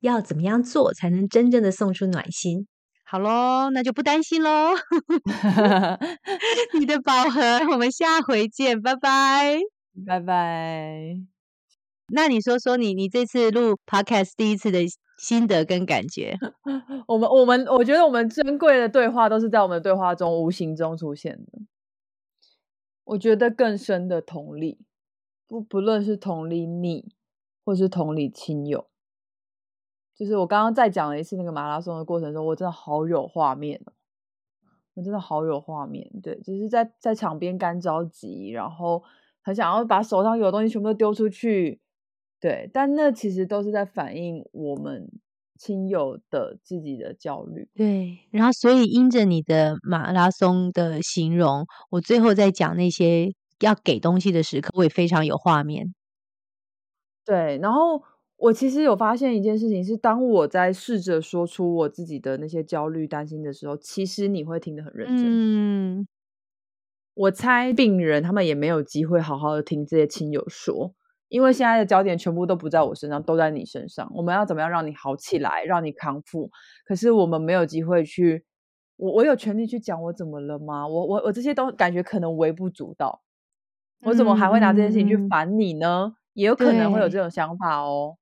[0.00, 2.68] 要怎么样做才能真正的送出暖心。
[3.10, 4.74] 好喽，那就不担心喽。
[6.78, 7.40] 你的宝 盒，
[7.72, 9.58] 我们下回见，拜拜，
[10.06, 11.16] 拜拜。
[12.08, 14.80] 那你说说你你这次录 podcast 第一次的
[15.18, 16.36] 心得跟感觉？
[17.08, 21.60] 我们我们我觉得我们珍贵的对话都是在我们的对话中无形中出现的。
[23.04, 24.84] 我觉得更深的同理，
[25.46, 27.14] 不不论是同理你，
[27.64, 28.86] 或是同理亲友，
[30.18, 33.92] 就是我刚刚再讲了一次那个马拉松的过程中，我真的好有画面哦，
[34.94, 39.02] 我真的好有画面，对，就是在在场边干着急，然后
[39.42, 41.80] 很想要把手上有的东西全部都丢出去，
[42.40, 45.08] 对，但那其实都是在反映我们。
[45.60, 55.92] 亲友的自己的焦虑，对，然后所以因着你的马拉松的形容，我最后在讲那些要给东西的时刻，我也非常有画面。
[57.24, 58.00] 对，然后
[58.38, 65.24] 我其实有发现一件事情是，当我在试着说出我自己的那些焦虑、担心的时候，其实你会听得很认真。
[65.26, 66.08] 嗯，
[67.14, 70.94] 我猜病人他们也没有机会好好的听这些亲友说。
[71.28, 74.10] 因为现在的焦点全部都不在我身上，都在你身上。
[74.14, 76.50] 我们要怎么样让你好起来，让你康复？
[76.86, 78.46] 可是我们没有机会去，
[78.96, 80.88] 我我有权利去讲我怎么了吗？
[80.88, 83.20] 我我我这些都感觉可能微不足道。
[84.04, 86.14] 我怎么还会拿这件事情去烦你呢？
[86.32, 88.16] 也有可能会有这种想法哦。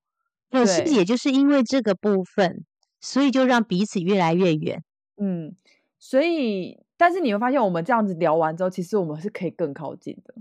[0.49, 2.65] 对，是不是也就是因为这个部分，
[3.01, 4.83] 所以就让彼此越来越远？
[5.17, 5.55] 嗯，
[5.99, 10.33] 所以但是你会发现，我们这样子聊完之后，其实我们是可以更靠近的。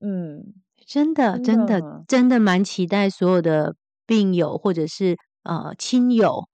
[0.00, 0.54] 嗯。
[0.86, 3.76] 真的，真的，真的蛮期待所有的
[4.06, 6.48] 病友或者是呃亲友，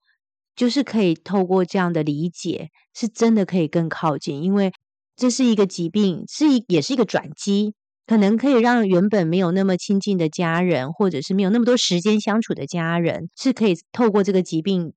[0.57, 4.73] 就是可以透过这样的理解，是真的可以更靠近，因为
[5.15, 7.75] 这是一个疾病，是一也是一个转机，
[8.07, 14.93] 可能可以让原本没有那么亲近的家人，或者是没有那么多时间相处的家人，是可以透过这个疾病，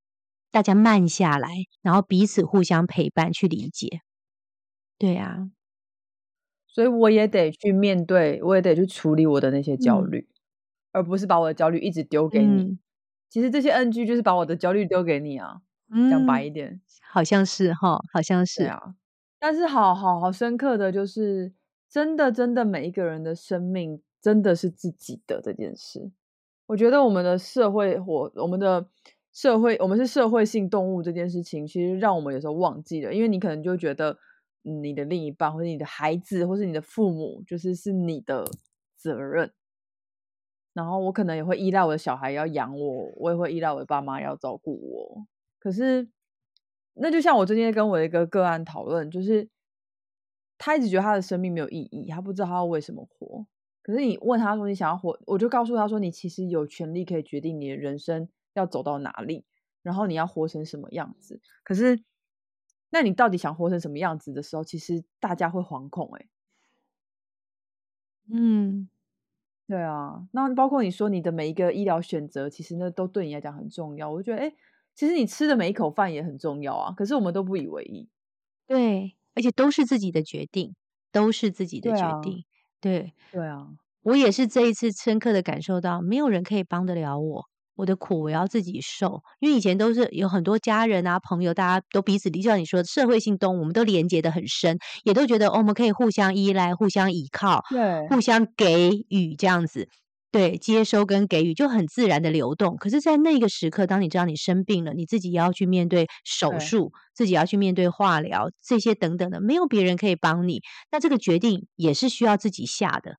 [0.51, 1.49] 大家慢下来，
[1.83, 4.01] 然后彼此互相陪伴去理解。
[4.99, 5.51] 对啊。
[6.67, 10.29] 所以我也得去面对，我也得去处理我的那些焦虑，
[10.93, 12.79] 而不是把我的焦虑一直丢给你。
[13.31, 15.61] 其实这些 NG 就是把我的焦虑丢给你啊，
[16.11, 16.81] 讲白一点，
[17.11, 18.95] 好像是哈，好像是啊。
[19.41, 21.53] 但是好好好深刻的就是，
[21.91, 26.11] 真的真的每一个人的生命真的是自己的这件事。
[26.67, 28.89] 我觉得我们的社会或我们的
[29.33, 34.19] 社会，我们是社会性动物这件事情，其实让我们有时候忘记了，因为你可能就觉得。
[34.63, 38.45] 你的另一半，或者你的孩子，或是你的父母，就是是你的
[38.99, 39.51] 责任。
[40.75, 45.27] 然后我可能也会依赖我的小孩要养我，我也会依赖我的爸妈要照顾我。
[45.59, 46.11] 可是，
[46.95, 49.49] 那就像我最近跟我的一个个案讨论，就是
[50.59, 53.47] 他一直觉得他的生命没有意义，他不知道他要为什么活。
[53.83, 59.47] 可是你问他说你想要活，我就告诉他说你其实有权利可以决定你的人生要走到哪里，
[59.83, 61.41] 然后你要活成什么样子。
[61.65, 62.03] 可是。
[62.91, 66.27] 那你到底想活成什么样子的时候，其实大家会惶恐哎。
[68.33, 68.89] 嗯，
[69.67, 70.27] 对啊。
[70.33, 74.11] 那包括你说你的每一个医疗选择，其实那都对你来讲很重要。
[74.11, 74.55] 我就觉得，哎，
[74.95, 76.95] 其实你吃的每一口饭也很重要啊。
[76.97, 78.09] 可是我们都不以为意。
[78.67, 80.75] 对，而且都是自己的决定，
[81.13, 82.45] 都是自己的决定。
[82.81, 83.69] 对，对啊。
[84.03, 87.45] 我也是这一次深刻的感受到，没有人可以帮得了我，
[87.77, 99.89] 我的苦我要自己受，因为以前都是有很多家人啊、朋友，大家都彼此，就像你说，社会性动物，我们都连接的很深，也都觉得哦，我们可以互相依赖、互相依靠、对，互相给予这样子。
[100.31, 102.77] 对，接收跟给予就很自然的流动。
[102.77, 110.61] 可是，在那个时刻，当你知道你生病了，你自己要去面对手术，自己要去面对化疗这些等等的，没有别人可以帮你，
[110.91, 113.17] 那这个决定也是需要自己下的。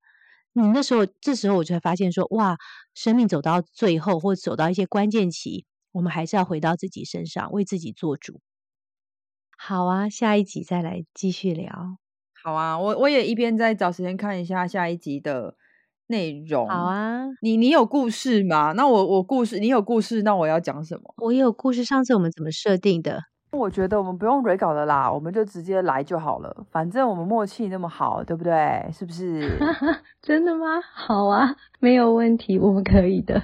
[0.54, 2.58] 你那时候，这时候我才发现说，哇，
[2.94, 8.40] 生命走到最后，或者走到一些关键期，我们还是要回到自己身上，为自己做主。
[9.58, 11.98] 好啊，下一集再来继续聊。
[12.44, 15.56] 好啊，我我也一边在找时间看一下下一集的
[16.10, 16.68] 内容。
[16.68, 18.74] 好，啊，你你有故事吗？
[18.76, 21.14] 那我我故事，你有故事，那我要讲什么？
[21.18, 23.22] 我有故事，上次我们怎么设定的？
[23.52, 26.56] 我觉得我们不用 re 稿的啦，我们就直接来就好了。
[26.72, 28.88] 反正我们默契那么好，对不对？
[28.94, 29.58] 是不是？
[30.22, 30.80] 真的吗？
[30.94, 33.42] 好啊，没有问题，我们可以的。